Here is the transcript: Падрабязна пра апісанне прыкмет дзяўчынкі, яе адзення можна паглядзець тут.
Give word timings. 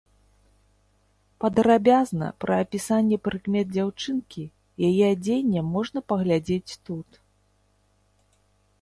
Падрабязна 1.45 2.29
пра 2.45 2.57
апісанне 2.65 3.17
прыкмет 3.27 3.67
дзяўчынкі, 3.75 4.43
яе 4.91 5.05
адзення 5.15 5.61
можна 5.73 5.99
паглядзець 6.11 6.77
тут. 6.91 7.09